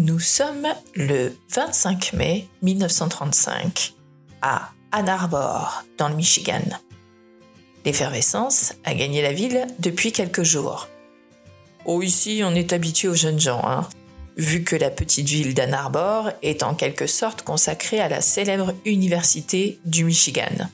Nous 0.00 0.20
sommes 0.20 0.68
le 0.94 1.36
25 1.50 2.12
mai 2.12 2.46
1935 2.62 3.94
à 4.42 4.70
Ann 4.92 5.08
Arbor, 5.08 5.82
dans 5.98 6.08
le 6.08 6.14
Michigan. 6.14 6.62
L'effervescence 7.84 8.74
a 8.84 8.94
gagné 8.94 9.22
la 9.22 9.32
ville 9.32 9.66
depuis 9.80 10.12
quelques 10.12 10.44
jours. 10.44 10.86
Oh, 11.84 12.00
ici, 12.00 12.42
on 12.44 12.54
est 12.54 12.72
habitué 12.72 13.08
aux 13.08 13.16
jeunes 13.16 13.40
gens, 13.40 13.60
hein, 13.64 13.88
vu 14.36 14.62
que 14.62 14.76
la 14.76 14.90
petite 14.90 15.26
ville 15.26 15.52
d'Ann 15.52 15.74
Arbor 15.74 16.30
est 16.42 16.62
en 16.62 16.76
quelque 16.76 17.08
sorte 17.08 17.42
consacrée 17.42 17.98
à 17.98 18.08
la 18.08 18.20
célèbre 18.20 18.76
Université 18.84 19.80
du 19.84 20.04
Michigan. 20.04 20.68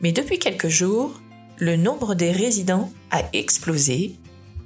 Mais 0.00 0.12
depuis 0.12 0.38
quelques 0.38 0.68
jours, 0.68 1.20
le 1.58 1.76
nombre 1.76 2.14
des 2.14 2.32
résidents 2.32 2.90
a 3.10 3.20
explosé 3.34 4.16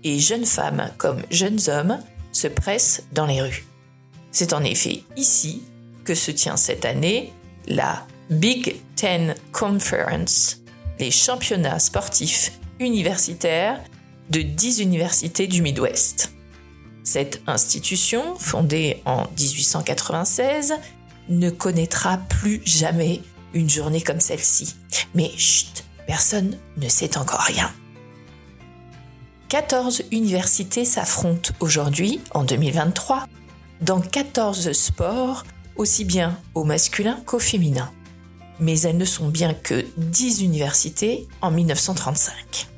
et 0.05 0.21
jeunes 0.21 0.47
femmes 0.47 0.93
comme 0.97 1.23
jeunes 1.29 1.59
hommes 1.67 1.99
se 2.35 2.49
pressent 2.49 3.03
dans 3.13 3.27
les 3.27 3.41
rues. 3.41 3.65
C'est 4.35 4.53
en 4.53 4.65
effet 4.65 5.05
ici 5.17 5.63
que 6.05 6.17
se 6.17 6.33
tient 6.33 6.57
cette 6.57 6.85
année 6.85 7.33
la 7.69 8.05
Big 8.31 8.75
Ten 8.97 9.37
Conference, 9.53 10.59
les 10.99 11.13
championnats 11.13 11.79
sportifs 11.79 12.51
universitaires 12.81 13.81
de 14.31 14.43
10 14.43 14.81
universités 14.81 15.47
du 15.47 15.63
Midwest. 15.63 16.33
Cette 17.05 17.43
institution, 17.47 18.35
fondée 18.35 19.03
en 19.05 19.23
1896, 19.39 20.75
ne 21.29 21.51
connaîtra 21.51 22.17
plus 22.17 22.61
jamais 22.65 23.23
une 23.53 23.71
journée 23.71 24.01
comme 24.01 24.21
celle-ci. 24.21 24.75
Mais 25.15 25.31
chut, 25.37 25.85
personne 26.09 26.59
ne 26.77 26.89
sait 26.89 27.17
encore 27.19 27.43
rien. 27.43 27.71
14 29.49 30.03
universités 30.11 30.85
s'affrontent 30.85 31.53
aujourd'hui, 31.61 32.21
en 32.33 32.43
2023, 32.43 33.29
dans 33.81 34.01
14 34.01 34.73
sports, 34.73 35.45
aussi 35.77 36.05
bien 36.05 36.39
au 36.55 36.65
masculin 36.65 37.21
qu'au 37.27 37.39
féminin. 37.39 37.91
Mais 38.61 38.81
elles 38.81 38.97
ne 38.97 39.05
sont 39.05 39.29
bien 39.29 39.53
que 39.55 39.85
10 39.97 40.43
universités 40.43 41.29
en 41.43 41.51
1935. 41.51 42.69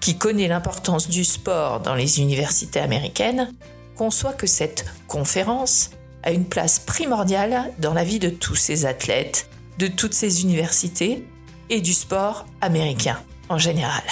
Qui 0.00 0.16
connaît 0.16 0.48
l'importance 0.48 1.08
du 1.08 1.24
sport 1.24 1.80
dans 1.80 1.94
les 1.94 2.20
universités 2.20 2.80
américaines, 2.80 3.52
conçoit 3.96 4.32
que 4.32 4.46
cette 4.46 4.84
conférence 5.08 5.90
a 6.22 6.32
une 6.32 6.44
place 6.44 6.78
primordiale 6.78 7.72
dans 7.78 7.94
la 7.94 8.04
vie 8.04 8.18
de 8.18 8.30
tous 8.30 8.56
ces 8.56 8.86
athlètes, 8.86 9.48
de 9.78 9.86
toutes 9.86 10.14
ces 10.14 10.42
universités 10.42 11.26
et 11.70 11.80
du 11.80 11.94
sport 11.94 12.46
américain 12.60 13.18
en 13.48 13.58
général. 13.58 14.02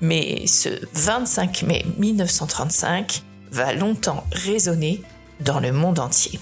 Mais 0.00 0.46
ce 0.46 0.68
25 0.92 1.62
mai 1.62 1.84
1935 1.98 3.22
va 3.50 3.72
longtemps 3.72 4.24
résonner 4.32 5.02
dans 5.40 5.60
le 5.60 5.72
monde 5.72 5.98
entier. 5.98 6.40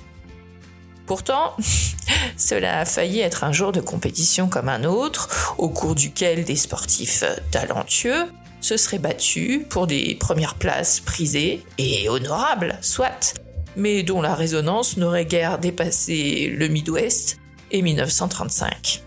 Pourtant, 1.06 1.56
cela 2.36 2.80
a 2.80 2.84
failli 2.84 3.20
être 3.20 3.44
un 3.44 3.52
jour 3.52 3.72
de 3.72 3.80
compétition 3.80 4.48
comme 4.48 4.68
un 4.68 4.84
autre, 4.84 5.54
au 5.58 5.68
cours 5.68 5.94
duquel 5.94 6.44
des 6.44 6.56
sportifs 6.56 7.24
talentueux 7.50 8.26
se 8.60 8.76
seraient 8.76 8.98
battus 8.98 9.62
pour 9.68 9.86
des 9.86 10.14
premières 10.14 10.54
places 10.54 11.00
prisées 11.00 11.64
et 11.78 12.08
honorables, 12.08 12.78
soit, 12.80 13.34
mais 13.76 14.02
dont 14.02 14.22
la 14.22 14.34
résonance 14.34 14.96
n'aurait 14.96 15.26
guère 15.26 15.58
dépassé 15.58 16.46
le 16.46 16.68
Midwest 16.68 17.38
et 17.72 17.82
1935. 17.82 19.02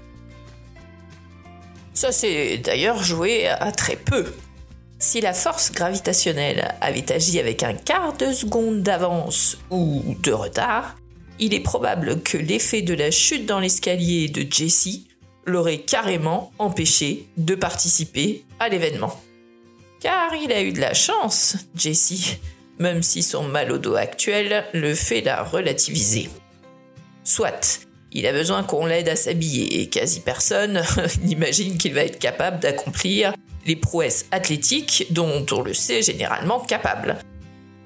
Ça 1.94 2.11
s'est 2.11 2.58
d'ailleurs 2.58 3.02
joué 3.02 3.47
à 3.47 3.72
très 3.72 3.95
peu. 3.95 4.33
Si 5.06 5.22
la 5.22 5.36
force 5.36 5.72
gravitationnelle 5.72 6.73
avait 6.81 7.11
agi 7.11 7.39
avec 7.39 7.61
un 7.61 7.76
quart 7.76 8.17
de 8.17 8.33
seconde 8.33 8.82
d'avance 8.82 9.55
ou 9.70 10.16
de 10.23 10.32
retard, 10.32 10.95
il 11.38 11.54
est 11.54 11.60
probable 11.60 12.23
que 12.23 12.39
l'effet 12.39 12.82
de 12.82 12.95
la 12.95 13.11
chute 13.11 13.45
dans 13.45 13.60
l'escalier 13.60 14.30
de 14.30 14.52
Jesse 14.52 15.02
l'aurait 15.45 15.77
carrément 15.77 16.52
empêché 16.58 17.27
de 17.38 17.54
participer 17.54 18.45
à 18.60 18.67
l'événement. 18.67 19.21
Car 20.02 20.33
il 20.33 20.52
a 20.52 20.64
eu 20.64 20.71
de 20.71 20.82
la 20.82 20.95
chance, 20.95 21.55
Jesse, 21.76 22.37
même 22.80 23.04
si 23.04 23.22
son 23.22 23.43
mal 23.43 23.72
au 23.72 23.77
dos 23.77 23.93
actuel 23.93 24.66
le 24.73 24.95
fait 24.95 25.22
la 25.22 25.43
relativiser. 25.43 26.32
Soit, 27.23 27.82
il 28.11 28.26
a 28.26 28.32
besoin 28.32 28.64
qu'on 28.64 28.87
l'aide 28.87 29.10
à 29.10 29.16
s'habiller 29.16 29.82
et 29.82 29.87
quasi 29.87 30.22
personne 30.22 30.82
n'imagine 31.22 31.77
qu'il 31.77 31.93
va 31.93 32.02
être 32.02 32.17
capable 32.17 32.60
d'accomplir 32.60 33.36
les 33.65 33.76
prouesses 33.76 34.26
athlétiques 34.31 35.08
dont 35.09 35.45
on 35.52 35.61
le 35.61 35.73
sait 35.73 36.02
généralement 36.02 36.59
capable. 36.59 37.17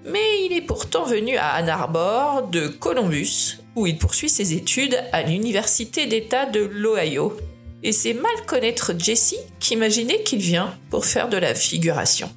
Mais 0.06 0.46
il 0.46 0.54
est 0.54 0.62
pourtant 0.62 1.06
venu 1.06 1.38
à 1.38 1.56
Ann 1.56 1.70
Arbor 1.70 2.48
de 2.48 2.68
Columbus, 2.68 3.60
où 3.76 3.86
il 3.86 3.98
poursuit 3.98 4.30
ses 4.30 4.54
études 4.54 4.98
à 5.12 5.24
l'Université 5.24 6.08
d'État 6.08 6.46
de 6.46 6.62
l'Ohio. 6.62 7.38
Et 7.84 7.92
c'est 7.92 8.14
mal 8.14 8.32
connaître 8.46 8.94
Jesse 8.98 9.36
qu'imaginait 9.60 10.24
qu'il 10.24 10.40
vient 10.40 10.74
pour 10.90 11.06
faire 11.06 11.30
de 11.30 11.38
la 11.38 11.56
figuration. 11.56 12.30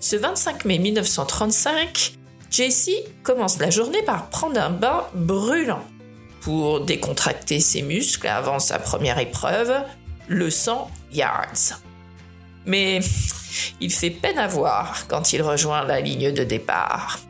Ce 0.00 0.16
25 0.16 0.64
mai 0.64 0.78
1935, 0.78 2.14
Jesse 2.50 2.90
commence 3.22 3.58
la 3.58 3.70
journée 3.70 4.02
par 4.02 4.28
prendre 4.30 4.60
un 4.60 4.70
bain 4.70 5.06
brûlant 5.14 5.82
pour 6.40 6.80
décontracter 6.80 7.58
ses 7.58 7.82
muscles 7.82 8.28
avant 8.28 8.58
sa 8.58 8.78
première 8.78 9.18
épreuve, 9.18 9.72
le 10.28 10.50
100 10.50 10.90
yards. 11.12 11.80
Mais 12.66 13.00
il 13.80 13.92
fait 13.92 14.10
peine 14.10 14.38
à 14.38 14.46
voir 14.46 15.06
quand 15.08 15.32
il 15.32 15.42
rejoint 15.42 15.84
la 15.84 16.00
ligne 16.00 16.32
de 16.32 16.44
départ. 16.44 17.20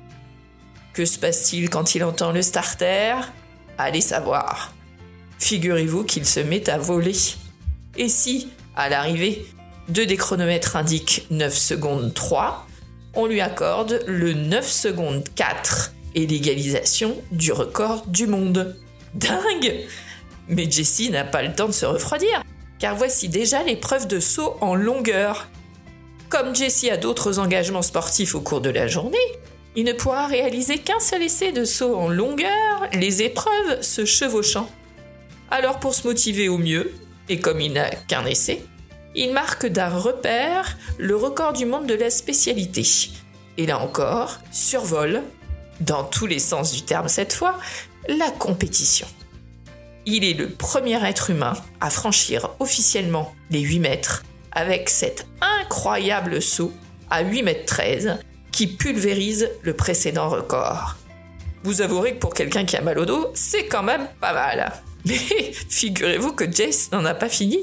Que 0.92 1.04
se 1.04 1.18
passe-t-il 1.18 1.70
quand 1.70 1.94
il 1.94 2.04
entend 2.04 2.32
le 2.32 2.42
starter? 2.42 3.14
Allez 3.78 4.00
savoir. 4.00 4.72
Figurez-vous 5.38 6.04
qu'il 6.04 6.24
se 6.24 6.40
met 6.40 6.70
à 6.70 6.78
voler. 6.78 7.16
Et 7.96 8.08
si, 8.08 8.48
à 8.76 8.88
l'arrivée, 8.88 9.44
deux 9.88 10.06
des 10.06 10.16
chronomètres 10.16 10.76
indiquent 10.76 11.26
9 11.30 11.52
secondes 11.52 12.14
3, 12.14 12.66
on 13.14 13.26
lui 13.26 13.40
accorde 13.40 14.02
le 14.06 14.32
9 14.32 14.66
secondes 14.66 15.24
4 15.34 15.92
et 16.14 16.26
l'égalisation 16.26 17.16
du 17.32 17.52
record 17.52 18.06
du 18.06 18.26
monde. 18.26 18.76
Dingue 19.14 19.86
Mais 20.48 20.70
Jessie 20.70 21.10
n'a 21.10 21.24
pas 21.24 21.42
le 21.42 21.54
temps 21.54 21.66
de 21.66 21.72
se 21.72 21.86
refroidir, 21.86 22.42
car 22.84 22.96
voici 22.96 23.30
déjà 23.30 23.62
l'épreuve 23.62 24.06
de 24.06 24.20
saut 24.20 24.58
en 24.60 24.74
longueur. 24.74 25.48
Comme 26.28 26.54
Jessie 26.54 26.90
a 26.90 26.98
d'autres 26.98 27.38
engagements 27.38 27.80
sportifs 27.80 28.34
au 28.34 28.42
cours 28.42 28.60
de 28.60 28.68
la 28.68 28.88
journée, 28.88 29.16
il 29.74 29.84
ne 29.84 29.94
pourra 29.94 30.26
réaliser 30.26 30.76
qu'un 30.76 31.00
seul 31.00 31.22
essai 31.22 31.50
de 31.50 31.64
saut 31.64 31.96
en 31.96 32.10
longueur, 32.10 32.86
les 32.92 33.22
épreuves 33.22 33.80
se 33.80 34.04
chevauchant. 34.04 34.68
Alors 35.50 35.80
pour 35.80 35.94
se 35.94 36.06
motiver 36.06 36.50
au 36.50 36.58
mieux, 36.58 36.92
et 37.30 37.40
comme 37.40 37.62
il 37.62 37.72
n'a 37.72 37.88
qu'un 37.88 38.26
essai, 38.26 38.62
il 39.14 39.32
marque 39.32 39.64
d'un 39.64 39.88
repère 39.88 40.76
le 40.98 41.16
record 41.16 41.54
du 41.54 41.64
monde 41.64 41.86
de 41.86 41.94
la 41.94 42.10
spécialité. 42.10 42.84
Et 43.56 43.64
là 43.64 43.78
encore, 43.78 44.40
survole, 44.52 45.22
dans 45.80 46.04
tous 46.04 46.26
les 46.26 46.38
sens 46.38 46.74
du 46.74 46.82
terme 46.82 47.08
cette 47.08 47.32
fois, 47.32 47.58
la 48.08 48.30
compétition. 48.30 49.06
Il 50.06 50.22
est 50.24 50.34
le 50.34 50.50
premier 50.50 51.02
être 51.06 51.30
humain 51.30 51.54
à 51.80 51.88
franchir 51.88 52.50
officiellement 52.60 53.34
les 53.50 53.60
8 53.60 53.78
mètres 53.78 54.22
avec 54.52 54.90
cet 54.90 55.26
incroyable 55.40 56.42
saut 56.42 56.72
à 57.08 57.22
8 57.22 57.42
mètres 57.42 57.64
13 57.64 58.18
qui 58.52 58.66
pulvérise 58.66 59.50
le 59.62 59.74
précédent 59.74 60.28
record. 60.28 60.96
Vous 61.62 61.80
avouerez 61.80 62.14
que 62.14 62.18
pour 62.18 62.34
quelqu'un 62.34 62.66
qui 62.66 62.76
a 62.76 62.82
mal 62.82 62.98
au 62.98 63.06
dos, 63.06 63.28
c'est 63.32 63.66
quand 63.66 63.82
même 63.82 64.06
pas 64.20 64.34
mal. 64.34 64.72
Mais 65.06 65.16
figurez-vous 65.16 66.32
que 66.32 66.50
Jace 66.50 66.92
n'en 66.92 67.04
a 67.06 67.14
pas 67.14 67.30
fini. 67.30 67.58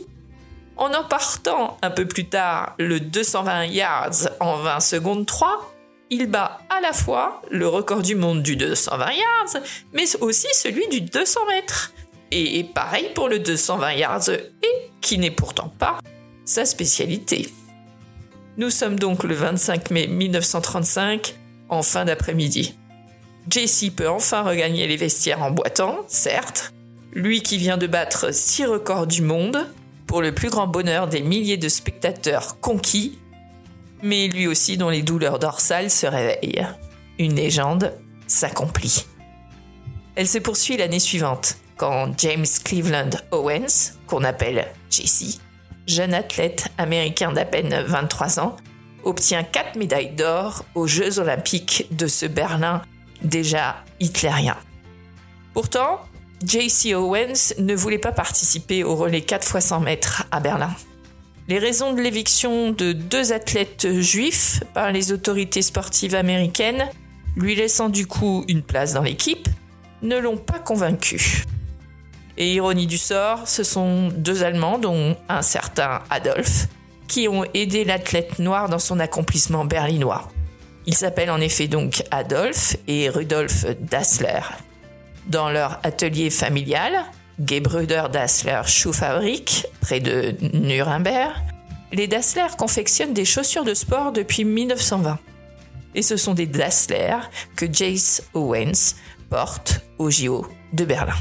En 0.77 0.93
emportant 0.95 1.77
un 1.83 1.91
peu 1.91 2.07
plus 2.07 2.25
tard 2.25 2.73
le 2.79 2.99
220 2.99 3.65
yards 3.65 4.29
en 4.39 4.57
20 4.57 4.79
secondes 4.79 5.25
3, 5.27 5.75
il 6.09 6.25
bat 6.25 6.59
à 6.69 6.81
la 6.81 6.91
fois 6.91 7.41
le 7.51 7.67
record 7.67 8.01
du 8.01 8.15
monde 8.15 8.41
du 8.41 8.55
220 8.55 9.11
yards, 9.11 9.63
mais 9.93 10.05
aussi 10.21 10.47
celui 10.53 10.87
du 10.89 11.01
200 11.01 11.39
mètres. 11.47 11.93
Et 12.31 12.63
pareil 12.63 13.09
pour 13.13 13.27
le 13.27 13.39
220 13.39 13.93
yards 13.93 14.29
et 14.29 14.89
qui 15.01 15.17
n'est 15.17 15.31
pourtant 15.31 15.73
pas 15.77 15.99
sa 16.45 16.65
spécialité. 16.65 17.49
Nous 18.57 18.69
sommes 18.69 18.97
donc 18.97 19.23
le 19.23 19.35
25 19.35 19.91
mai 19.91 20.07
1935, 20.07 21.35
en 21.69 21.83
fin 21.83 22.05
d'après-midi. 22.05 22.75
Jesse 23.49 23.89
peut 23.95 24.09
enfin 24.09 24.43
regagner 24.43 24.87
les 24.87 24.97
vestiaires 24.97 25.41
en 25.41 25.51
boitant, 25.51 25.99
certes, 26.07 26.73
lui 27.11 27.41
qui 27.41 27.57
vient 27.57 27.77
de 27.77 27.87
battre 27.87 28.33
six 28.33 28.65
records 28.65 29.07
du 29.07 29.21
monde, 29.21 29.67
pour 30.07 30.21
le 30.21 30.33
plus 30.33 30.49
grand 30.49 30.67
bonheur 30.67 31.07
des 31.07 31.21
milliers 31.21 31.57
de 31.57 31.69
spectateurs 31.69 32.59
conquis 32.59 33.17
mais 34.01 34.27
lui 34.27 34.47
aussi 34.47 34.77
dont 34.77 34.89
les 34.89 35.03
douleurs 35.03 35.39
dorsales 35.39 35.91
se 35.91 36.07
réveillent. 36.07 36.67
Une 37.19 37.35
légende 37.35 37.93
s'accomplit. 38.27 39.05
Elle 40.15 40.27
se 40.27 40.39
poursuit 40.39 40.77
l'année 40.77 40.99
suivante, 40.99 41.57
quand 41.81 42.13
James 42.19 42.45
Cleveland 42.63 43.09
Owens, 43.31 43.93
qu'on 44.05 44.23
appelle 44.23 44.67
Jesse, 44.91 45.39
jeune 45.87 46.13
athlète 46.13 46.67
américain 46.77 47.31
d'à 47.31 47.43
peine 47.43 47.75
23 47.87 48.39
ans, 48.39 48.55
obtient 49.03 49.41
4 49.41 49.77
médailles 49.77 50.11
d'or 50.11 50.63
aux 50.75 50.85
Jeux 50.85 51.17
olympiques 51.17 51.87
de 51.89 52.05
ce 52.05 52.27
Berlin 52.27 52.83
déjà 53.23 53.83
hitlérien. 53.99 54.57
Pourtant, 55.55 56.01
J.C. 56.45 56.93
Owens 56.93 57.55
ne 57.57 57.73
voulait 57.73 57.97
pas 57.97 58.11
participer 58.11 58.83
au 58.83 58.95
relais 58.95 59.21
4 59.21 59.55
x 59.55 59.65
100 59.65 59.79
mètres 59.79 60.25
à 60.29 60.39
Berlin. 60.39 60.75
Les 61.47 61.57
raisons 61.57 61.93
de 61.93 62.01
l'éviction 62.01 62.73
de 62.73 62.91
deux 62.91 63.33
athlètes 63.33 63.87
juifs 64.01 64.61
par 64.75 64.91
les 64.91 65.11
autorités 65.13 65.63
sportives 65.63 66.13
américaines, 66.13 66.87
lui 67.35 67.55
laissant 67.55 67.89
du 67.89 68.05
coup 68.05 68.45
une 68.47 68.61
place 68.61 68.93
dans 68.93 69.01
l'équipe, 69.01 69.49
ne 70.03 70.19
l'ont 70.19 70.37
pas 70.37 70.59
convaincu. 70.59 71.43
Et 72.37 72.53
ironie 72.53 72.87
du 72.87 72.97
sort, 72.97 73.47
ce 73.47 73.63
sont 73.63 74.09
deux 74.09 74.43
Allemands, 74.43 74.79
dont 74.79 75.15
un 75.29 75.41
certain 75.41 76.01
Adolf, 76.09 76.67
qui 77.07 77.27
ont 77.27 77.43
aidé 77.53 77.83
l'athlète 77.83 78.39
noir 78.39 78.69
dans 78.69 78.79
son 78.79 78.99
accomplissement 78.99 79.65
berlinois. 79.65 80.29
Ils 80.85 80.95
s'appellent 80.95 81.31
en 81.31 81.41
effet 81.41 81.67
donc 81.67 82.03
Adolf 82.09 82.77
et 82.87 83.09
Rudolf 83.09 83.65
Dassler. 83.79 84.41
Dans 85.27 85.49
leur 85.49 85.79
atelier 85.83 86.29
familial, 86.29 86.93
Gebrüder 87.45 88.03
Dassler 88.11 88.61
Schuhfabrik, 88.65 89.67
près 89.81 89.99
de 89.99 90.35
Nuremberg, 90.53 91.33
les 91.91 92.07
Dassler 92.07 92.47
confectionnent 92.57 93.13
des 93.13 93.25
chaussures 93.25 93.65
de 93.65 93.73
sport 93.73 94.11
depuis 94.11 94.45
1920. 94.45 95.19
Et 95.93 96.01
ce 96.01 96.17
sont 96.17 96.33
des 96.33 96.47
Dassler 96.47 97.17
que 97.55 97.71
Jace 97.71 98.23
Owens 98.33 98.95
porte 99.29 99.81
au 99.97 100.09
JO 100.09 100.47
de 100.73 100.85
Berlin. 100.85 101.15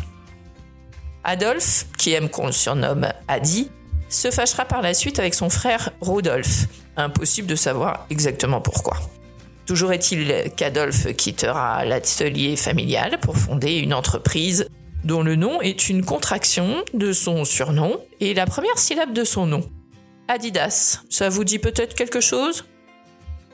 Adolphe, 1.25 1.87
qui 1.99 2.13
aime 2.13 2.29
qu'on 2.29 2.47
le 2.47 2.53
surnomme 2.53 3.09
Adi, 3.29 3.71
se 4.09 4.31
fâchera 4.31 4.65
par 4.65 4.83
la 4.83 4.95
suite 4.95 5.19
avec 5.19 5.35
son 5.35 5.51
frère 5.51 5.91
Rudolf. 6.01 6.67
Impossible 6.97 7.49
de 7.49 7.57
savoir 7.57 8.07
exactement 8.11 8.61
pourquoi. 8.61 8.97
Toujours 9.67 9.93
est-il 9.93 10.51
qu'Adolphe 10.57 11.15
quittera 11.17 11.85
l'atelier 11.85 12.57
familial 12.57 13.19
pour 13.21 13.37
fonder 13.37 13.77
une 13.77 13.95
entreprise 13.95 14.67
dont 15.05 15.23
le 15.23 15.37
nom 15.37 15.61
est 15.63 15.89
une 15.89 16.05
contraction 16.05 16.83
de 16.93 17.13
son 17.13 17.45
surnom 17.45 18.01
et 18.19 18.35
la 18.35 18.47
première 18.47 18.79
syllabe 18.79 19.13
de 19.13 19.25
son 19.25 19.47
nom. 19.47 19.63
Adidas, 20.29 21.03
ça 21.09 21.29
vous 21.29 21.45
dit 21.45 21.59
peut-être 21.59 21.95
quelque 21.95 22.21
chose? 22.21 22.65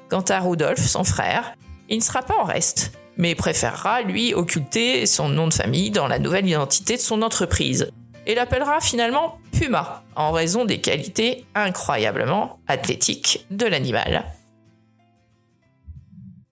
Quant 0.09 0.25
à 0.29 0.41
Rudolf, 0.41 0.81
son 0.81 1.05
frère, 1.05 1.55
il 1.89 1.99
ne 1.99 2.03
sera 2.03 2.23
pas 2.23 2.37
en 2.41 2.45
reste 2.45 2.93
mais 3.17 3.35
préférera, 3.35 4.03
lui, 4.03 4.35
occulter 4.35 5.07
son 5.07 5.29
nom 5.29 5.49
de 5.49 5.55
famille 5.55 5.91
dans 5.91 6.09
la 6.09 6.19
nouvelle 6.19 6.47
identité 6.47 6.97
de 6.97 7.01
son 7.01 7.23
entreprise, 7.23 7.91
et 8.27 8.35
l'appellera 8.35 8.81
finalement 8.81 9.39
Puma, 9.53 10.03
en 10.17 10.33
raison 10.33 10.65
des 10.65 10.81
qualités 10.81 11.45
incroyablement 11.55 12.59
athlétiques 12.67 13.47
de 13.51 13.67
l'animal. 13.67 14.25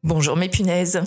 Bonjour 0.03 0.37
mes 0.37 0.49
punaises. 0.49 1.03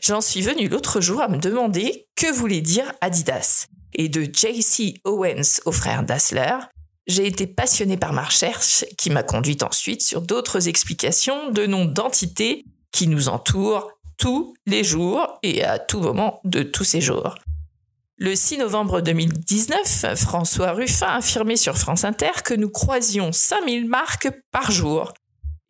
J'en 0.00 0.20
suis 0.20 0.42
venu 0.42 0.68
l'autre 0.68 1.00
jour 1.00 1.20
à 1.20 1.28
me 1.28 1.38
demander 1.38 2.06
que 2.16 2.32
voulait 2.32 2.60
dire 2.60 2.92
Adidas. 3.00 3.66
Et 3.94 4.08
de 4.08 4.24
JC 4.24 5.00
Owens 5.04 5.60
au 5.66 5.70
frère 5.70 6.02
Dassler, 6.02 6.56
j'ai 7.06 7.26
été 7.26 7.46
passionné 7.46 7.96
par 7.96 8.12
ma 8.12 8.24
recherche 8.24 8.84
qui 8.96 9.10
m'a 9.10 9.22
conduit 9.22 9.58
ensuite 9.62 10.02
sur 10.02 10.22
d'autres 10.22 10.68
explications 10.68 11.50
de 11.50 11.66
noms 11.66 11.84
d'entités 11.84 12.64
qui 12.90 13.06
nous 13.06 13.28
entourent 13.28 13.90
tous 14.22 14.54
les 14.66 14.84
jours 14.84 15.40
et 15.42 15.64
à 15.64 15.80
tout 15.80 15.98
moment 15.98 16.38
de 16.44 16.62
tous 16.62 16.84
ces 16.84 17.00
jours. 17.00 17.34
Le 18.18 18.36
6 18.36 18.58
novembre 18.58 19.00
2019, 19.00 20.14
François 20.14 20.70
Ruffin 20.74 21.08
affirmait 21.08 21.56
sur 21.56 21.76
France 21.76 22.04
Inter 22.04 22.30
que 22.44 22.54
nous 22.54 22.70
croisions 22.70 23.32
5000 23.32 23.88
marques 23.88 24.30
par 24.52 24.70
jour. 24.70 25.12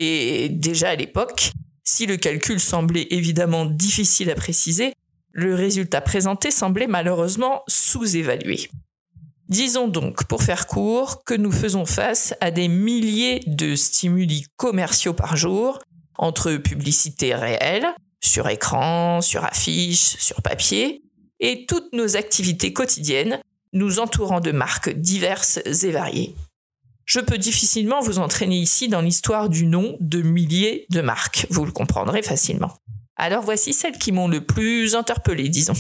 Et 0.01 0.51
déjà 0.51 0.91
à 0.91 0.97
l'époque, 0.97 1.53
si 1.83 2.05
le 2.05 2.19
calcul 2.19 2.61
semblait 2.61 3.07
évidemment 3.09 3.65
difficile 3.65 4.29
à 4.31 4.35
préciser, 4.35 4.93
le 5.31 5.55
résultat 5.55 6.03
présenté 6.03 6.51
semblait 6.51 6.87
malheureusement 6.87 7.63
sous-évalué. 7.69 8.69
Disons 9.49 9.89
donc, 9.89 10.25
pour 10.25 10.43
faire 10.43 10.67
court, 10.67 11.25
que 11.25 11.33
nous 11.33 11.53
faisons 11.53 11.87
face 11.87 12.35
à 12.43 12.51
des 12.51 12.69
milliers 12.69 13.41
de 13.47 13.75
stimuli 13.77 14.45
commerciaux 14.59 15.15
par 15.15 15.39
jour, 15.39 15.79
entre 16.19 16.53
publicités 16.57 17.35
réelles, 17.35 17.95
sur 18.23 18.49
écran, 18.49 19.21
sur 19.21 19.45
affiche, 19.45 20.17
sur 20.19 20.43
papier, 20.43 21.03
et 21.41 21.67
toutes 21.67 21.93
nos 21.93 22.17
activités 22.17 22.73
quotidiennes 22.73 23.41
nous 23.73 23.99
entourant 23.99 24.41
de 24.41 24.53
marques 24.53 24.91
diverses 24.91 25.59
et 25.83 25.91
variées. 25.91 26.35
Je 27.05 27.21
peux 27.21 27.39
difficilement 27.39 28.01
vous 28.01 28.19
entraîner 28.19 28.57
ici 28.57 28.89
dans 28.89 29.01
l'histoire 29.01 29.49
du 29.49 29.67
nom 29.67 29.97
de 30.01 30.23
milliers 30.23 30.87
de 30.91 31.01
marques, 31.01 31.47
vous 31.51 31.65
le 31.65 31.73
comprendrez 31.73 32.23
facilement. 32.23 32.79
Alors 33.17 33.43
voici 33.43 33.73
celles 33.73 33.99
qui 33.99 34.13
m'ont 34.13 34.29
le 34.29 34.45
plus 34.45 34.95
interpellé, 34.95 35.49
disons. 35.49 35.75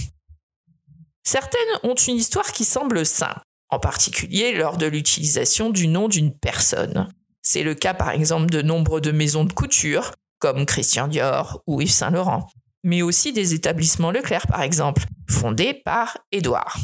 Certaines 1.23 1.61
ont 1.85 1.95
une 1.95 2.17
histoire 2.17 2.53
qui 2.53 2.65
semble 2.65 3.07
simple, 3.07 3.41
en 3.69 3.79
particulier 3.79 4.53
lors 4.53 4.77
de 4.77 4.87
l'utilisation 4.87 5.71
du 5.71 5.87
nom 5.87 6.09
d'une 6.09 6.37
personne. 6.37 7.09
C'est 7.41 7.63
le 7.63 7.75
cas 7.75 7.95
par 7.95 8.11
exemple 8.11 8.51
de 8.51 8.63
nombre 8.63 9.01
de 9.01 9.13
maisons 9.13 9.45
de 9.45 9.53
couture 9.53 10.13
comme 10.43 10.67
Christian 10.67 11.07
Dior 11.07 11.63
ou 11.69 11.81
Yves 11.81 11.93
Saint 11.93 12.11
Laurent, 12.11 12.49
mais 12.83 13.01
aussi 13.01 13.33
des 13.33 13.55
établissements 13.55 14.11
Leclerc 14.11 14.49
par 14.49 14.63
exemple, 14.63 15.05
fondés 15.31 15.73
par 15.73 16.19
Édouard. 16.33 16.79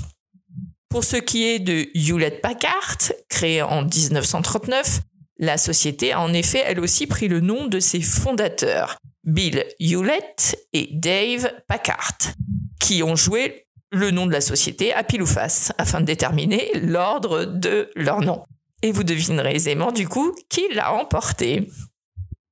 Pour 0.89 1.03
ce 1.03 1.17
qui 1.17 1.45
est 1.49 1.59
de 1.59 1.89
Hewlett 1.93 2.41
Packard, 2.41 2.99
créée 3.29 3.61
en 3.61 3.83
1939, 3.83 5.01
la 5.41 5.59
société 5.59 6.13
a 6.13 6.21
en 6.21 6.33
effet 6.33 6.63
elle 6.65 6.79
aussi 6.79 7.09
pris 7.09 7.27
le 7.27 7.41
nom 7.41 7.67
de 7.67 7.81
ses 7.81 8.01
fondateurs, 8.01 8.97
Bill 9.25 9.65
Hewlett 9.81 10.57
et 10.73 10.91
Dave 10.93 11.51
Packard, 11.67 12.17
qui 12.79 13.03
ont 13.03 13.17
joué 13.17 13.67
le 13.91 14.13
nom 14.13 14.27
de 14.27 14.33
la 14.33 14.41
société 14.41 14.95
à 14.95 15.03
pile 15.03 15.23
ou 15.23 15.27
face 15.27 15.73
afin 15.79 16.01
de 16.01 16.07
déterminer 16.07 16.71
l'ordre 16.75 17.45
de 17.45 17.91
leur 17.97 18.21
nom. 18.21 18.45
Et 18.83 18.93
vous 18.93 19.03
devinerez 19.03 19.57
aisément 19.57 19.91
du 19.91 20.07
coup 20.07 20.33
qui 20.49 20.63
l'a 20.73 20.93
emporté. 20.95 21.69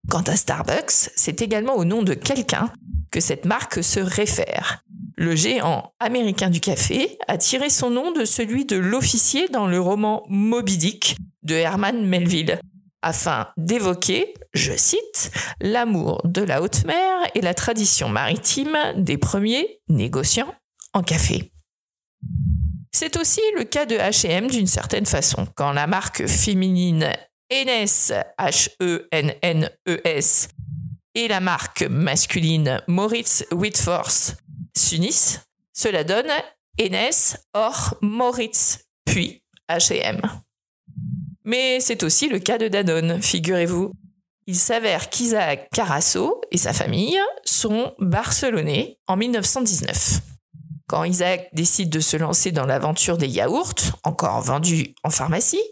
Quant 0.09 0.23
à 0.23 0.37
Starbucks, 0.37 1.11
c'est 1.17 1.43
également 1.43 1.75
au 1.75 1.85
nom 1.85 2.03
de 2.03 2.15
quelqu'un 2.15 2.71
que 3.11 3.21
cette 3.21 3.45
marque 3.45 3.83
se 3.83 4.01
réfère. 4.01 4.83
Le 5.17 5.35
géant 5.35 5.95
américain 5.99 6.51
du 6.51 6.61
café 6.61 7.19
a 7.27 7.39
tiré 7.39 7.71
son 7.71 7.91
nom 7.91 8.13
de 8.13 8.25
celui 8.25 8.67
de 8.67 8.77
l'officier 8.77 9.49
dans 9.49 9.67
le 9.67 9.81
roman 9.81 10.25
Moby 10.29 10.77
Dick 10.77 11.17
de 11.43 11.55
Herman 11.55 12.07
Melville, 12.07 12.61
afin 13.03 13.49
d'évoquer, 13.57 14.35
je 14.53 14.73
cite, 14.77 15.31
l'amour 15.61 16.21
de 16.25 16.43
la 16.43 16.63
haute 16.63 16.85
mer 16.85 17.19
et 17.35 17.41
la 17.41 17.55
tradition 17.55 18.09
maritime 18.09 18.77
des 18.97 19.17
premiers 19.17 19.81
négociants 19.89 20.55
en 20.93 21.03
café. 21.03 21.53
C'est 22.93 23.17
aussi 23.17 23.41
le 23.57 23.65
cas 23.65 23.87
de 23.87 23.95
H&M 23.95 24.49
d'une 24.49 24.67
certaine 24.67 25.07
façon, 25.07 25.47
quand 25.55 25.73
la 25.73 25.87
marque 25.87 26.27
féminine 26.27 27.11
Enes, 27.51 28.13
H-E-N-N-E-S, 28.39 29.29
et 31.15 31.29
la 31.29 31.41
marque 31.41 31.83
masculine 31.83 32.83
Moritz 32.89 33.45
Whitforce 33.53 34.35
s'unissent, 34.77 35.41
cela 35.73 36.05
donne 36.05 36.31
Enes 36.79 37.39
or 37.55 37.97
Moritz, 38.03 38.87
puis 39.05 39.43
H&M. 39.71 40.21
Mais 41.45 41.81
c'est 41.81 42.03
aussi 42.03 42.29
le 42.29 42.39
cas 42.39 42.59
de 42.59 42.69
Danone, 42.69 43.23
figurez-vous. 43.23 43.93
Il 44.49 44.57
s'avère 44.57 45.09
qu'Isaac 45.09 45.71
Carasso 45.71 46.41
et 46.51 46.59
sa 46.59 46.73
famille 46.73 47.19
sont 47.45 47.95
barcelonais 47.99 48.99
en 49.07 49.17
1919. 49.17 50.21
Quand 50.89 51.05
Isaac 51.05 51.49
décide 51.53 51.91
de 51.91 52.01
se 52.01 52.17
lancer 52.17 52.53
dans 52.53 52.67
l'aventure 52.67 53.19
des 53.19 53.29
yaourts, 53.29 53.75
encore 54.05 54.41
vendus 54.41 54.95
en 55.03 55.11
pharmacie, 55.11 55.63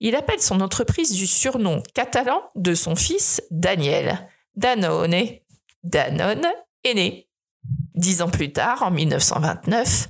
il 0.00 0.14
appelle 0.14 0.40
son 0.40 0.60
entreprise 0.60 1.12
du 1.12 1.26
surnom 1.26 1.82
catalan 1.94 2.42
de 2.54 2.74
son 2.74 2.96
fils 2.96 3.42
Daniel, 3.50 4.28
Danone. 4.54 5.24
Danone 5.82 6.46
est 6.84 6.94
né. 6.94 7.28
Dix 7.94 8.22
ans 8.22 8.30
plus 8.30 8.52
tard, 8.52 8.82
en 8.82 8.90
1929, 8.90 10.08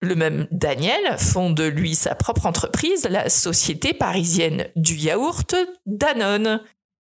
le 0.00 0.14
même 0.14 0.46
Daniel 0.50 1.18
fonde 1.18 1.60
lui 1.60 1.94
sa 1.94 2.14
propre 2.14 2.46
entreprise, 2.46 3.06
la 3.08 3.28
société 3.28 3.94
parisienne 3.94 4.68
du 4.76 4.94
yaourt 4.94 5.54
Danone, 5.86 6.62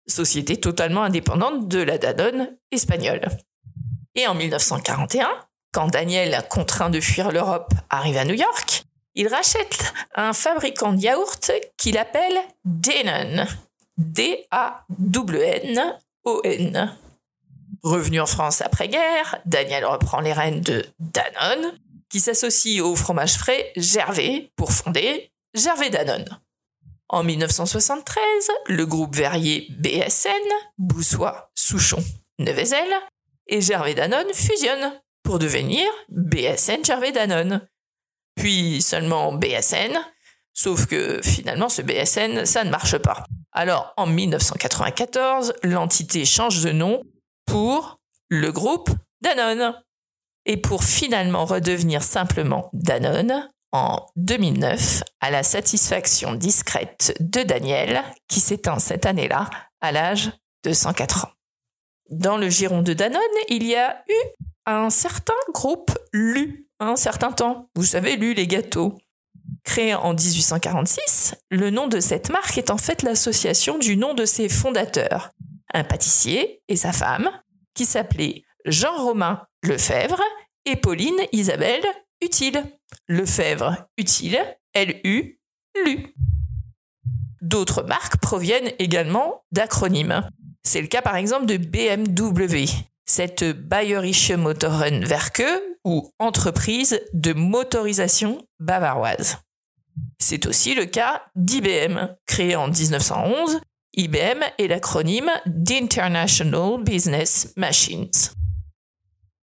société 0.06 0.56
totalement 0.56 1.02
indépendante 1.02 1.68
de 1.68 1.80
la 1.80 1.98
Danone 1.98 2.56
espagnole. 2.70 3.22
Et 4.14 4.26
en 4.26 4.34
1941, 4.34 5.28
quand 5.72 5.88
Daniel, 5.88 6.42
contraint 6.48 6.90
de 6.90 7.00
fuir 7.00 7.30
l'Europe, 7.30 7.72
arrive 7.90 8.16
à 8.16 8.24
New 8.24 8.34
York, 8.34 8.85
il 9.16 9.26
rachète 9.28 9.92
un 10.14 10.32
fabricant 10.32 10.92
de 10.92 11.00
yaourt 11.00 11.50
qu'il 11.76 11.98
appelle 11.98 12.38
Danone. 12.64 13.48
D-A-W-N-O-N. 13.96 14.76
Revenu 17.82 18.20
en 18.20 18.26
France 18.26 18.60
après-guerre, 18.60 19.40
Daniel 19.46 19.86
reprend 19.86 20.20
les 20.20 20.34
rênes 20.34 20.60
de 20.60 20.84
Danone, 20.98 21.78
qui 22.10 22.20
s'associe 22.20 22.82
au 22.82 22.94
fromage 22.94 23.36
frais 23.36 23.72
Gervais 23.76 24.52
pour 24.54 24.70
fonder 24.72 25.32
Gervais 25.54 25.90
Danone. 25.90 26.38
En 27.08 27.22
1973, 27.22 28.50
le 28.66 28.84
groupe 28.84 29.16
verrier 29.16 29.68
BSN, 29.78 30.28
Boussois, 30.76 31.50
Souchon, 31.54 32.04
Nevezel 32.38 32.92
et 33.46 33.60
Gervais 33.60 33.94
Danone 33.94 34.34
fusionnent 34.34 35.00
pour 35.22 35.38
devenir 35.38 35.86
BSN 36.08 36.84
Gervais 36.84 37.12
Danone. 37.12 37.66
Puis 38.36 38.82
seulement 38.82 39.32
BSN, 39.32 39.98
sauf 40.52 40.86
que 40.86 41.20
finalement 41.22 41.68
ce 41.68 41.82
BSN, 41.82 42.44
ça 42.44 42.64
ne 42.64 42.70
marche 42.70 42.98
pas. 42.98 43.24
Alors 43.52 43.92
en 43.96 44.06
1994, 44.06 45.54
l'entité 45.62 46.24
change 46.24 46.62
de 46.62 46.70
nom 46.70 47.02
pour 47.46 47.98
le 48.28 48.52
groupe 48.52 48.90
Danone. 49.20 49.74
Et 50.48 50.56
pour 50.56 50.84
finalement 50.84 51.44
redevenir 51.44 52.04
simplement 52.04 52.70
Danone, 52.72 53.50
en 53.72 54.06
2009, 54.16 55.02
à 55.20 55.30
la 55.30 55.42
satisfaction 55.42 56.34
discrète 56.34 57.14
de 57.18 57.42
Daniel, 57.42 58.02
qui 58.28 58.40
s'éteint 58.40 58.78
cette 58.78 59.06
année-là 59.06 59.50
à 59.80 59.90
l'âge 59.92 60.30
de 60.64 60.72
104 60.72 61.26
ans. 61.26 61.30
Dans 62.10 62.36
le 62.36 62.48
giron 62.48 62.82
de 62.82 62.92
Danone, 62.92 63.20
il 63.48 63.66
y 63.66 63.74
a 63.74 64.02
eu 64.08 64.44
un 64.66 64.90
certain 64.90 65.34
groupe 65.52 65.90
Lu, 66.12 66.65
un 66.80 66.96
certain 66.96 67.32
temps. 67.32 67.68
Vous 67.74 67.84
savez, 67.84 68.16
Lu, 68.16 68.34
les 68.34 68.46
gâteaux. 68.46 68.98
Créé 69.64 69.94
en 69.94 70.14
1846, 70.14 71.36
le 71.50 71.70
nom 71.70 71.86
de 71.86 72.00
cette 72.00 72.30
marque 72.30 72.58
est 72.58 72.70
en 72.70 72.78
fait 72.78 73.02
l'association 73.02 73.78
du 73.78 73.96
nom 73.96 74.14
de 74.14 74.24
ses 74.24 74.48
fondateurs, 74.48 75.30
un 75.72 75.84
pâtissier 75.84 76.62
et 76.68 76.76
sa 76.76 76.92
femme, 76.92 77.30
qui 77.74 77.84
s'appelaient 77.84 78.42
Jean-Romain 78.64 79.42
Lefebvre 79.62 80.20
et 80.64 80.76
Pauline 80.76 81.20
Isabelle 81.32 81.84
Utile. 82.22 82.64
Lefebvre 83.08 83.86
Utile, 83.98 84.38
L-U, 84.72 85.40
Lu. 85.84 86.14
D'autres 87.40 87.82
marques 87.82 88.16
proviennent 88.18 88.72
également 88.78 89.44
d'acronymes. 89.52 90.28
C'est 90.62 90.80
le 90.80 90.88
cas 90.88 91.02
par 91.02 91.16
exemple 91.16 91.46
de 91.46 91.56
BMW, 91.56 92.66
cette 93.06 93.44
Bayerische 93.44 94.32
Motoren 94.32 95.04
Werke 95.04 95.46
ou 95.84 96.10
entreprise 96.18 97.00
de 97.12 97.32
motorisation 97.32 98.46
bavaroise. 98.58 99.38
C'est 100.18 100.46
aussi 100.46 100.74
le 100.74 100.86
cas 100.86 101.22
d'IBM, 101.36 102.16
créé 102.26 102.56
en 102.56 102.68
1911. 102.68 103.60
IBM 103.94 104.42
est 104.58 104.66
l'acronyme 104.66 105.30
d'International 105.46 106.82
Business 106.82 107.52
Machines. 107.56 108.10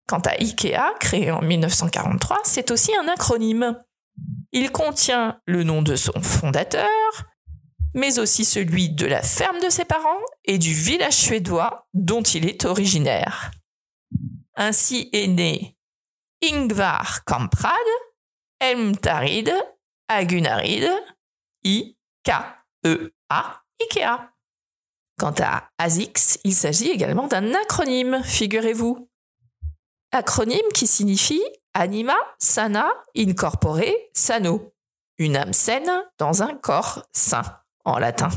Quant 0.09 0.21
à 0.21 0.33
IKEA, 0.40 0.95
créé 0.99 1.31
en 1.31 1.43
1943, 1.43 2.38
c'est 2.45 2.73
aussi 2.73 2.90
un 2.97 3.07
acronyme. 3.07 3.76
Il 4.52 4.73
contient 4.73 5.38
le 5.47 5.62
nom 5.62 5.83
de 5.83 5.95
son 5.95 6.21
fondateur, 6.21 6.88
mais 7.94 8.18
aussi 8.18 8.44
celui 8.44 8.90
de 8.90 9.06
la 9.06 9.23
ferme 9.23 9.61
de 9.61 9.70
ses 9.70 9.85
parents 9.85 10.20
et 10.44 10.59
du 10.59 10.73
village 10.73 11.16
suédois 11.16 11.87
dont 11.94 12.23
il 12.23 12.49
est 12.49 12.64
originaire. 12.64 13.50
Ainsi 14.54 15.09
est 15.12 15.26
né 15.26 15.76
Ingvar 16.42 17.25
Kamprad, 17.25 17.73
Elmtarid, 18.61 19.52
Agunarid, 20.09 20.88
I-K-E-A, 21.64 23.62
IKEA. 23.80 24.32
Quant 25.18 25.35
à 25.38 25.68
ASICS, 25.78 26.38
il 26.44 26.54
s'agit 26.54 26.88
également 26.88 27.26
d'un 27.26 27.54
acronyme, 27.54 28.23
figurez-vous. 28.25 29.09
Acronyme 30.12 30.73
qui 30.75 30.87
signifie 30.87 31.42
Anima 31.75 32.16
Sana 32.38 32.90
Incorpore 33.16 33.82
Sano, 34.14 34.73
une 35.18 35.37
âme 35.37 35.52
saine 35.52 35.90
dans 36.18 36.42
un 36.42 36.54
corps 36.54 37.06
sain 37.12 37.60
en 37.85 37.99
latin. 37.99 38.31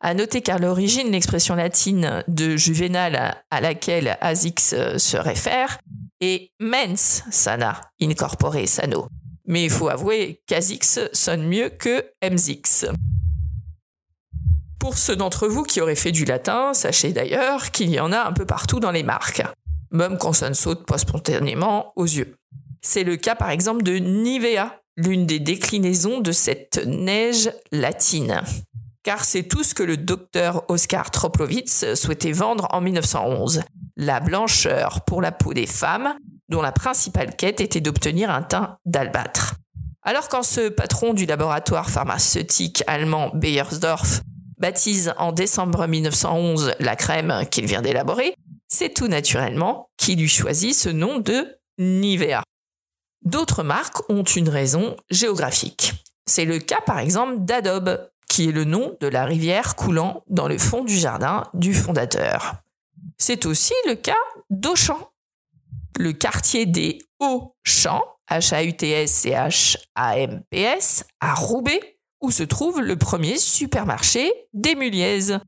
À 0.00 0.14
noter 0.14 0.42
qu'à 0.42 0.58
l'origine, 0.58 1.10
l'expression 1.10 1.54
latine 1.54 2.22
de 2.28 2.56
Juvénal 2.56 3.42
à 3.50 3.60
laquelle 3.60 4.18
Azix 4.20 4.74
se 4.98 5.16
réfère 5.16 5.78
est 6.20 6.50
mens 6.60 7.22
sana 7.30 7.80
incorpore 8.00 8.66
sano. 8.66 9.08
Mais 9.46 9.64
il 9.64 9.70
faut 9.70 9.88
avouer 9.88 10.42
qu'Azix 10.46 11.00
sonne 11.12 11.46
mieux 11.46 11.70
que 11.70 12.04
Mzix. 12.22 12.86
Pour 14.78 14.98
ceux 14.98 15.16
d'entre 15.16 15.48
vous 15.48 15.62
qui 15.62 15.80
auraient 15.80 15.94
fait 15.94 16.12
du 16.12 16.24
latin, 16.24 16.74
sachez 16.74 17.12
d'ailleurs 17.12 17.70
qu'il 17.70 17.90
y 17.90 18.00
en 18.00 18.12
a 18.12 18.24
un 18.24 18.32
peu 18.32 18.44
partout 18.44 18.80
dans 18.80 18.90
les 18.90 19.02
marques, 19.02 19.42
même 19.90 20.18
quand 20.18 20.32
ça 20.32 20.48
ne 20.48 20.54
saute 20.54 20.84
pas 20.86 20.98
spontanément 20.98 21.92
aux 21.96 22.04
yeux. 22.04 22.36
C'est 22.82 23.04
le 23.04 23.16
cas 23.16 23.34
par 23.34 23.50
exemple 23.50 23.82
de 23.82 23.96
Nivea, 23.96 24.80
l'une 24.96 25.26
des 25.26 25.40
déclinaisons 25.40 26.20
de 26.20 26.32
cette 26.32 26.84
neige 26.86 27.50
latine 27.72 28.42
car 29.06 29.24
c'est 29.24 29.44
tout 29.44 29.62
ce 29.62 29.72
que 29.72 29.84
le 29.84 29.96
docteur 29.96 30.64
Oscar 30.66 31.12
Troplowitz 31.12 31.94
souhaitait 31.94 32.32
vendre 32.32 32.66
en 32.72 32.80
1911. 32.80 33.62
La 33.96 34.18
blancheur 34.18 35.04
pour 35.04 35.22
la 35.22 35.30
peau 35.30 35.54
des 35.54 35.68
femmes, 35.68 36.16
dont 36.48 36.60
la 36.60 36.72
principale 36.72 37.36
quête 37.36 37.60
était 37.60 37.80
d'obtenir 37.80 38.30
un 38.30 38.42
teint 38.42 38.78
d'albâtre. 38.84 39.54
Alors 40.02 40.28
quand 40.28 40.42
ce 40.42 40.68
patron 40.70 41.14
du 41.14 41.24
laboratoire 41.24 41.88
pharmaceutique 41.88 42.82
allemand 42.88 43.30
Beyersdorf 43.32 44.22
baptise 44.58 45.14
en 45.18 45.30
décembre 45.30 45.86
1911 45.86 46.74
la 46.80 46.96
crème 46.96 47.44
qu'il 47.48 47.66
vient 47.66 47.82
d'élaborer, 47.82 48.34
c'est 48.66 48.92
tout 48.92 49.06
naturellement 49.06 49.88
qu'il 49.96 50.18
lui 50.18 50.28
choisit 50.28 50.74
ce 50.74 50.88
nom 50.88 51.20
de 51.20 51.56
Nivea. 51.78 52.42
D'autres 53.24 53.62
marques 53.62 54.10
ont 54.10 54.24
une 54.24 54.48
raison 54.48 54.96
géographique. 55.10 55.92
C'est 56.28 56.44
le 56.44 56.58
cas 56.58 56.80
par 56.84 56.98
exemple 56.98 57.36
d'Adobe, 57.38 58.00
qui 58.28 58.48
est 58.48 58.52
le 58.52 58.64
nom 58.64 58.96
de 59.00 59.06
la 59.06 59.24
rivière 59.24 59.76
coulant 59.76 60.24
dans 60.28 60.48
le 60.48 60.58
fond 60.58 60.82
du 60.84 60.96
jardin 60.96 61.44
du 61.54 61.72
fondateur. 61.74 62.56
C'est 63.18 63.46
aussi 63.46 63.72
le 63.86 63.94
cas 63.94 64.12
d'Auchan. 64.50 64.98
Le 65.98 66.12
quartier 66.12 66.66
des 66.66 66.98
Hauts-Champs, 67.20 68.04
H-A-U-T-S-C-H-A-M-P-S, 68.30 71.04
à 71.20 71.34
Roubaix, 71.34 71.98
où 72.20 72.30
se 72.30 72.42
trouve 72.42 72.82
le 72.82 72.96
premier 72.96 73.38
supermarché 73.38 74.30
des 74.52 74.74
Muliez. 74.74 75.38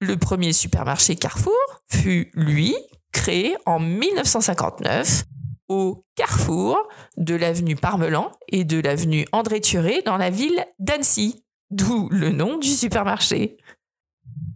Le 0.00 0.16
premier 0.16 0.52
supermarché 0.52 1.16
Carrefour 1.16 1.82
fut, 1.90 2.30
lui, 2.34 2.76
créé 3.12 3.56
en 3.66 3.80
1959 3.80 5.24
au 5.72 6.04
carrefour 6.16 6.86
de 7.16 7.34
l'avenue 7.34 7.76
Parmelan 7.76 8.30
et 8.48 8.64
de 8.64 8.78
l'avenue 8.78 9.24
André 9.32 9.62
Thuré 9.62 10.02
dans 10.04 10.18
la 10.18 10.28
ville 10.28 10.66
d'Annecy, 10.78 11.44
d'où 11.70 12.10
le 12.10 12.30
nom 12.30 12.58
du 12.58 12.68
supermarché. 12.68 13.56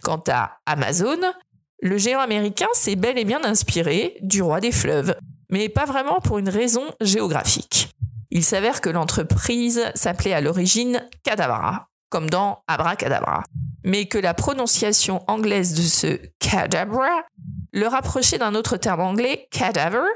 Quant 0.02 0.22
à 0.28 0.58
Amazon, 0.66 1.18
le 1.80 1.96
géant 1.96 2.20
américain 2.20 2.68
s'est 2.74 2.96
bel 2.96 3.16
et 3.16 3.24
bien 3.24 3.42
inspiré 3.44 4.18
du 4.20 4.42
roi 4.42 4.60
des 4.60 4.72
fleuves, 4.72 5.16
mais 5.48 5.70
pas 5.70 5.86
vraiment 5.86 6.20
pour 6.20 6.36
une 6.36 6.50
raison 6.50 6.84
géographique. 7.00 7.88
Il 8.30 8.44
s'avère 8.44 8.82
que 8.82 8.90
l'entreprise 8.90 9.90
s'appelait 9.94 10.34
à 10.34 10.42
l'origine 10.42 11.02
Cadabra, 11.22 11.88
comme 12.10 12.28
dans 12.28 12.62
Abracadabra, 12.68 13.42
mais 13.84 14.04
que 14.04 14.18
la 14.18 14.34
prononciation 14.34 15.24
anglaise 15.28 15.72
de 15.72 15.82
ce 15.82 16.20
Cadabra 16.40 17.22
le 17.72 17.86
rapprochait 17.86 18.38
d'un 18.38 18.54
autre 18.54 18.76
terme 18.76 19.00
anglais, 19.00 19.48
cadaver, 19.50 20.08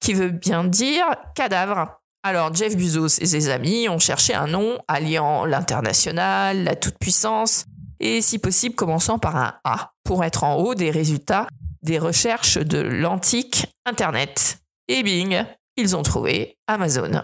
qui 0.00 0.14
veut 0.14 0.30
bien 0.30 0.64
dire 0.64 1.04
cadavre. 1.34 2.00
Alors 2.22 2.54
Jeff 2.54 2.76
Bezos 2.76 3.20
et 3.20 3.26
ses 3.26 3.48
amis 3.48 3.88
ont 3.88 3.98
cherché 3.98 4.34
un 4.34 4.46
nom 4.46 4.78
alliant 4.88 5.44
l'international, 5.44 6.64
la 6.64 6.74
toute-puissance, 6.74 7.64
et 8.00 8.20
si 8.20 8.38
possible 8.38 8.74
commençant 8.74 9.18
par 9.18 9.36
un 9.36 9.54
A, 9.64 9.92
pour 10.04 10.24
être 10.24 10.44
en 10.44 10.56
haut 10.56 10.74
des 10.74 10.90
résultats 10.90 11.46
des 11.82 11.98
recherches 11.98 12.58
de 12.58 12.78
l'antique 12.78 13.66
Internet. 13.86 14.58
Et 14.88 15.02
bing, 15.02 15.44
ils 15.76 15.96
ont 15.96 16.02
trouvé 16.02 16.58
Amazon. 16.66 17.22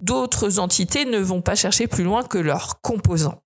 D'autres 0.00 0.58
entités 0.58 1.04
ne 1.06 1.18
vont 1.18 1.40
pas 1.40 1.54
chercher 1.54 1.86
plus 1.86 2.04
loin 2.04 2.24
que 2.24 2.38
leurs 2.38 2.80
composants. 2.82 3.42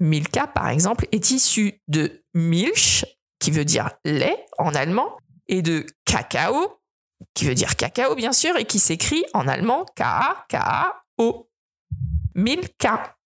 Milka, 0.00 0.46
par 0.46 0.68
exemple, 0.68 1.06
est 1.12 1.30
issu 1.30 1.80
de 1.88 2.24
Milch, 2.34 3.04
qui 3.38 3.50
veut 3.50 3.64
dire 3.64 3.90
lait 4.04 4.46
en 4.58 4.74
allemand, 4.74 5.16
et 5.46 5.62
de 5.62 5.86
cacao, 6.04 6.79
qui 7.34 7.44
veut 7.44 7.54
dire 7.54 7.76
cacao 7.76 8.14
bien 8.14 8.32
sûr, 8.32 8.56
et 8.56 8.64
qui 8.64 8.78
s'écrit 8.78 9.24
en 9.34 9.48
allemand 9.48 9.86
K-A-K-A-O. 9.96 11.48
Milka. 12.34 13.16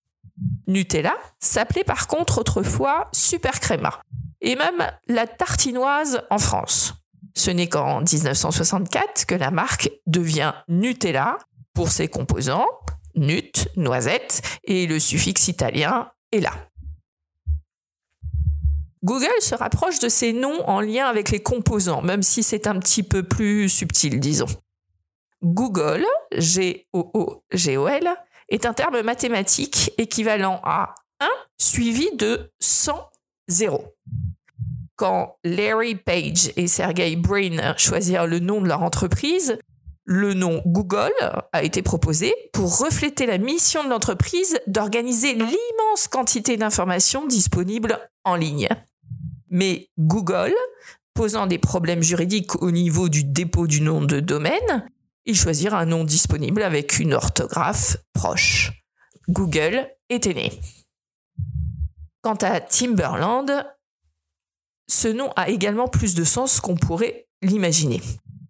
Nutella 0.67 1.15
s'appelait 1.39 1.85
par 1.85 2.09
contre 2.09 2.39
autrefois 2.39 3.09
Super 3.13 3.61
Crema, 3.61 4.01
et 4.41 4.57
même 4.57 4.91
la 5.07 5.27
tartinoise 5.27 6.23
en 6.31 6.39
France. 6.39 6.95
Ce 7.37 7.51
n'est 7.51 7.69
qu'en 7.69 8.01
1964 8.01 9.27
que 9.27 9.35
la 9.35 9.51
marque 9.51 9.91
devient 10.07 10.53
Nutella 10.69 11.39
pour 11.73 11.91
ses 11.91 12.09
composants, 12.09 12.67
nut, 13.15 13.69
noisette, 13.77 14.43
et 14.65 14.87
le 14.87 14.99
suffixe 14.99 15.49
italien 15.49 16.11
est 16.33 16.41
là. 16.41 16.53
Google 19.04 19.40
se 19.40 19.54
rapproche 19.54 19.99
de 19.99 20.08
ces 20.08 20.32
noms 20.32 20.66
en 20.66 20.80
lien 20.80 21.04
avec 21.04 21.30
les 21.30 21.42
composants, 21.42 22.00
même 22.00 22.23
si 22.23 22.42
c'est 22.42 22.66
un 22.66 22.78
petit 22.78 23.02
peu 23.02 23.23
plus 23.23 23.68
subtil, 23.68 24.18
disons. 24.18 24.46
Google, 25.42 26.06
G-O-O-G-O-L, 26.32 28.08
est 28.49 28.64
un 28.64 28.73
terme 28.73 29.02
mathématique 29.02 29.92
équivalent 29.99 30.58
à 30.64 30.94
1 31.20 31.28
suivi 31.58 32.16
de 32.16 32.50
100 32.61 32.99
zéros. 33.46 33.94
Quand 34.96 35.37
Larry 35.44 35.96
Page 35.96 36.52
et 36.56 36.66
Sergey 36.66 37.16
Brin 37.16 37.76
choisirent 37.76 38.26
le 38.26 38.38
nom 38.38 38.62
de 38.62 38.68
leur 38.68 38.82
entreprise, 38.82 39.58
le 40.06 40.32
nom 40.32 40.62
Google 40.64 41.12
a 41.52 41.62
été 41.62 41.82
proposé 41.82 42.34
pour 42.54 42.78
refléter 42.78 43.26
la 43.26 43.37
mission 43.37 43.84
de 43.84 43.90
l'entreprise 43.90 44.58
d'organiser 44.66 45.34
l'immense 45.34 46.08
quantité 46.11 46.56
d'informations 46.56 47.26
disponibles 47.26 47.99
en 48.25 48.37
ligne. 48.37 48.68
Mais 49.54 49.88
Google, 50.00 50.52
posant 51.14 51.46
des 51.46 51.58
problèmes 51.58 52.02
juridiques 52.02 52.61
au 52.61 52.73
niveau 52.73 53.08
du 53.08 53.23
dépôt 53.23 53.68
du 53.68 53.82
nom 53.82 54.02
de 54.02 54.18
domaine, 54.18 54.90
ils 55.26 55.37
choisirent 55.37 55.76
un 55.76 55.87
nom 55.87 56.02
disponible 56.02 56.61
avec 56.61 56.99
une 56.99 57.14
orthographe 57.14 57.96
proche. 58.14 58.73
Google 59.28 59.88
était 60.11 60.34
né. 60.34 60.61
Quant 62.20 62.34
à 62.34 62.61
Timberland, 62.61 63.64
ce 64.88 65.06
nom 65.06 65.30
a 65.37 65.49
également 65.50 65.87
plus 65.87 66.16
de 66.16 66.25
sens 66.25 66.61
qu'on 66.61 66.75
pourrait 66.75 67.28
l'imaginer. 67.40 68.02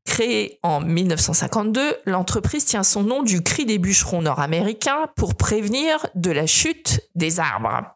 Créée 0.07 0.59
en 0.63 0.81
1952, 0.81 1.99
l'entreprise 2.07 2.65
tient 2.65 2.83
son 2.83 3.03
nom 3.03 3.23
du 3.23 3.43
cri 3.43 3.67
des 3.67 3.79
bûcherons 3.79 4.23
nord-américains 4.23 5.09
pour 5.17 5.35
prévenir 5.35 6.07
de 6.15 6.31
la 6.31 6.47
chute 6.47 7.03
des 7.15 7.41
arbres. 7.41 7.94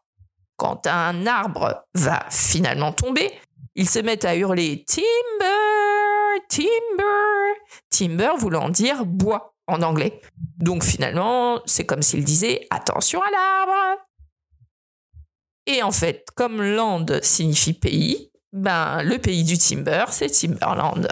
Quand 0.58 0.88
un 0.88 1.26
arbre 1.26 1.84
va 1.94 2.26
finalement 2.30 2.92
tomber, 2.92 3.30
ils 3.76 3.88
se 3.88 4.00
mettent 4.00 4.24
à 4.24 4.34
hurler 4.34 4.84
Timber, 4.86 6.42
Timber, 6.48 7.54
Timber 7.88 8.32
voulant 8.36 8.68
dire 8.68 9.06
bois 9.06 9.54
en 9.68 9.82
anglais. 9.82 10.20
Donc 10.56 10.82
finalement, 10.82 11.60
c'est 11.64 11.86
comme 11.86 12.02
s'ils 12.02 12.24
disaient 12.24 12.66
attention 12.70 13.20
à 13.22 13.30
l'arbre. 13.30 14.02
Et 15.66 15.82
en 15.84 15.92
fait, 15.92 16.26
comme 16.34 16.60
land 16.60 17.06
signifie 17.22 17.74
pays, 17.74 18.32
ben 18.52 19.02
le 19.02 19.18
pays 19.18 19.44
du 19.44 19.58
timber, 19.58 20.06
c'est 20.10 20.30
Timberland. 20.30 21.06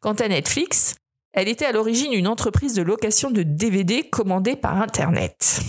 Quant 0.00 0.14
à 0.14 0.26
Netflix, 0.26 0.96
elle 1.32 1.46
était 1.46 1.66
à 1.66 1.72
l'origine 1.72 2.12
une 2.12 2.26
entreprise 2.26 2.74
de 2.74 2.82
location 2.82 3.30
de 3.30 3.44
DVD 3.44 4.08
commandée 4.08 4.56
par 4.56 4.80
Internet. 4.80 5.60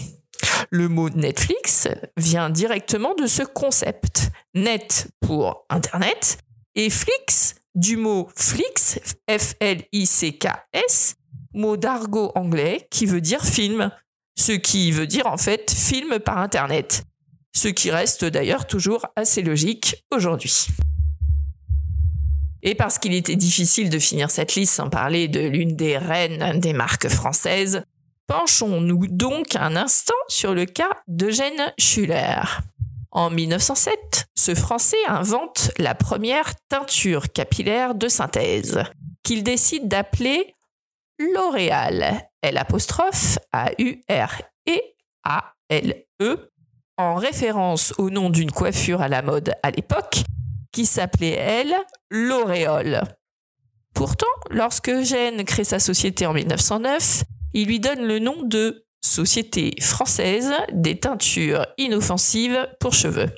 Le 0.73 0.87
mot 0.87 1.09
Netflix 1.09 1.89
vient 2.15 2.49
directement 2.49 3.13
de 3.13 3.27
ce 3.27 3.43
concept. 3.43 4.31
Net 4.55 5.09
pour 5.19 5.65
Internet 5.69 6.37
et 6.75 6.89
Flix 6.89 7.55
du 7.75 7.97
mot 7.97 8.29
Flix, 8.37 8.97
F-L-I-C-K-S, 9.29 11.15
mot 11.53 11.75
d'argot 11.75 12.31
anglais 12.35 12.87
qui 12.89 13.05
veut 13.05 13.19
dire 13.19 13.43
film, 13.43 13.91
ce 14.39 14.53
qui 14.53 14.93
veut 14.93 15.07
dire 15.07 15.27
en 15.27 15.35
fait 15.35 15.69
film 15.71 16.19
par 16.19 16.37
Internet, 16.37 17.03
ce 17.53 17.67
qui 17.67 17.91
reste 17.91 18.23
d'ailleurs 18.23 18.65
toujours 18.65 19.05
assez 19.17 19.41
logique 19.41 20.05
aujourd'hui. 20.09 20.67
Et 22.63 22.75
parce 22.75 22.97
qu'il 22.97 23.13
était 23.13 23.35
difficile 23.35 23.89
de 23.89 23.99
finir 23.99 24.31
cette 24.31 24.55
liste 24.55 24.75
sans 24.75 24.89
parler 24.89 25.27
de 25.27 25.41
l'une 25.41 25.75
des 25.75 25.97
reines 25.97 26.61
des 26.61 26.71
marques 26.71 27.09
françaises, 27.09 27.83
penchons-nous 28.27 29.07
donc 29.07 29.55
un 29.55 29.75
instant 29.75 30.13
sur 30.27 30.53
le 30.53 30.65
cas 30.65 30.91
d'Eugène 31.07 31.73
Schuller. 31.77 32.41
En 33.11 33.29
1907, 33.29 34.27
ce 34.35 34.55
Français 34.55 35.03
invente 35.07 35.71
la 35.77 35.95
première 35.95 36.53
teinture 36.69 37.31
capillaire 37.31 37.93
de 37.93 38.07
synthèse, 38.07 38.83
qu'il 39.23 39.43
décide 39.43 39.87
d'appeler 39.87 40.55
L'Oréal, 41.19 42.21
L 42.41 42.57
A 42.57 43.71
U 43.77 44.01
R 44.09 44.41
E 44.67 44.77
A 45.23 45.53
L 45.69 46.05
E, 46.21 46.51
en 46.97 47.15
référence 47.15 47.93
au 47.97 48.09
nom 48.09 48.29
d'une 48.29 48.51
coiffure 48.51 49.01
à 49.01 49.07
la 49.07 49.21
mode 49.21 49.53
à 49.61 49.71
l'époque 49.71 50.23
qui 50.71 50.85
s'appelait, 50.85 51.35
elle, 51.35 51.75
l'auréole. 52.09 53.01
Pourtant, 53.93 54.25
lorsque 54.49 54.89
Eugène 54.89 55.43
crée 55.43 55.63
sa 55.63 55.79
société 55.79 56.25
en 56.25 56.33
1909, 56.33 57.23
il 57.53 57.67
lui 57.67 57.79
donne 57.79 58.01
le 58.01 58.19
nom 58.19 58.43
de 58.43 58.85
Société 59.03 59.73
française 59.81 60.53
des 60.71 60.99
teintures 60.99 61.65
inoffensives 61.77 62.67
pour 62.79 62.93
cheveux. 62.93 63.29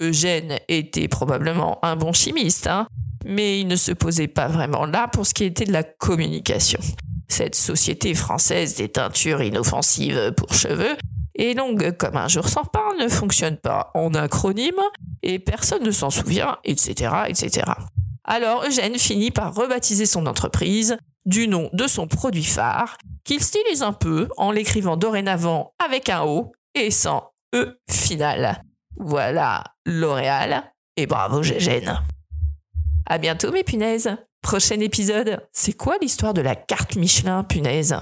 Eugène 0.00 0.58
était 0.68 1.08
probablement 1.08 1.84
un 1.84 1.96
bon 1.96 2.12
chimiste, 2.12 2.68
hein, 2.68 2.86
mais 3.26 3.60
il 3.60 3.66
ne 3.66 3.76
se 3.76 3.90
posait 3.92 4.28
pas 4.28 4.46
vraiment 4.46 4.86
là 4.86 5.08
pour 5.08 5.26
ce 5.26 5.34
qui 5.34 5.44
était 5.44 5.64
de 5.64 5.72
la 5.72 5.82
communication. 5.82 6.78
Cette 7.26 7.56
société 7.56 8.14
française 8.14 8.76
des 8.76 8.88
teintures 8.88 9.42
inoffensives 9.42 10.32
pour 10.36 10.54
cheveux 10.54 10.96
est 11.34 11.54
longue 11.54 11.96
comme 11.96 12.16
un 12.16 12.28
jour 12.28 12.48
sans 12.48 12.64
pain, 12.64 12.94
ne 13.00 13.08
fonctionne 13.08 13.56
pas 13.56 13.90
en 13.94 14.14
acronyme, 14.14 14.80
et 15.22 15.38
personne 15.38 15.82
ne 15.82 15.90
s'en 15.90 16.10
souvient, 16.10 16.56
etc., 16.64 17.12
etc. 17.28 17.72
Alors 18.24 18.64
Eugène 18.64 18.98
finit 18.98 19.30
par 19.30 19.54
rebaptiser 19.54 20.06
son 20.06 20.26
entreprise 20.26 20.96
du 21.26 21.48
nom 21.48 21.68
de 21.72 21.86
son 21.86 22.06
produit 22.06 22.44
phare, 22.44 22.96
qu'il 23.28 23.42
stylise 23.42 23.82
un 23.82 23.92
peu 23.92 24.26
en 24.38 24.50
l'écrivant 24.50 24.96
dorénavant 24.96 25.74
avec 25.78 26.08
un 26.08 26.24
O 26.24 26.52
et 26.74 26.90
sans 26.90 27.30
E 27.54 27.78
final. 27.90 28.64
Voilà 28.96 29.64
L'Oréal, 29.84 30.72
et 30.96 31.06
bravo 31.06 31.40
Eugène. 31.40 32.00
À 33.04 33.18
bientôt 33.18 33.52
mes 33.52 33.64
punaises. 33.64 34.16
Prochain 34.40 34.80
épisode, 34.80 35.46
c'est 35.52 35.74
quoi 35.74 35.98
l'histoire 36.00 36.32
de 36.32 36.40
la 36.40 36.56
carte 36.56 36.96
Michelin, 36.96 37.44
punaise? 37.44 37.96